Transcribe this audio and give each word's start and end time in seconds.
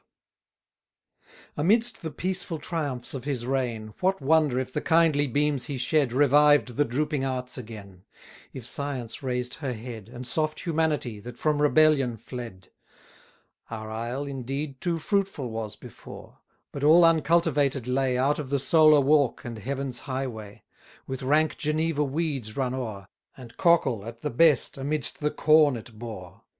Amidst 1.55 2.01
the 2.01 2.09
peaceful 2.09 2.57
triumphs 2.57 3.13
of 3.13 3.25
his 3.25 3.45
reign, 3.45 3.93
What 3.99 4.19
wonder 4.19 4.57
if 4.57 4.73
the 4.73 4.81
kindly 4.81 5.27
beams 5.27 5.65
he 5.65 5.77
shed 5.77 6.11
Revived 6.11 6.69
the 6.69 6.85
drooping 6.85 7.23
Arts 7.23 7.55
again; 7.55 8.05
If 8.51 8.65
Science 8.65 9.21
raised 9.21 9.53
her 9.61 9.73
head, 9.73 10.09
And 10.09 10.25
soft 10.25 10.61
Humanity, 10.61 11.19
that 11.19 11.37
from 11.37 11.61
rebellion 11.61 12.17
fled! 12.17 12.69
Our 13.69 13.91
isle, 13.91 14.23
indeed, 14.25 14.81
too 14.81 14.97
fruitful 14.97 15.51
was 15.51 15.75
before; 15.75 16.39
But 16.71 16.83
all 16.83 17.05
uncultivated 17.05 17.85
lay 17.85 18.17
Out 18.17 18.39
of 18.39 18.49
the 18.49 18.57
solar 18.57 19.01
walk 19.01 19.45
and 19.45 19.59
Heaven's 19.59 19.99
highway; 19.99 20.63
With 21.05 21.21
rank 21.21 21.57
Geneva 21.57 22.03
weeds 22.03 22.57
run 22.57 22.73
o'er, 22.73 23.07
And 23.37 23.55
cockle, 23.55 24.03
at 24.07 24.21
the 24.21 24.31
best, 24.31 24.79
amidst 24.79 25.19
the 25.19 25.29
corn 25.29 25.77
it 25.77 25.99
bore. 25.99 26.41